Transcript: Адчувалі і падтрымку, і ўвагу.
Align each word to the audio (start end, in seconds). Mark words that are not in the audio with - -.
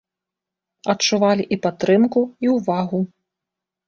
Адчувалі 0.93 1.43
і 1.55 1.59
падтрымку, 1.65 2.23
і 2.47 2.49
ўвагу. 2.55 2.99